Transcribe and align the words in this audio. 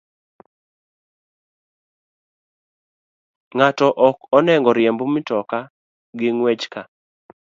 Ng'ato 3.55 3.87
ok 4.07 4.17
onego 4.37 4.69
oriemb 4.71 4.99
mtoka 5.15 5.59
gi 6.17 6.29
ng'wech 6.35 6.65
ka 6.73 6.81